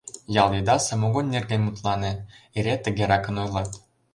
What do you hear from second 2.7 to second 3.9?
тыгеракын ойлат.